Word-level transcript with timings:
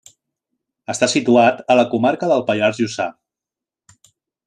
Està 0.93 1.09
situat 1.11 1.61
a 1.73 1.77
la 1.81 1.85
comarca 1.93 2.33
del 2.35 2.45
Pallars 2.51 2.83
Jussà. 2.83 3.11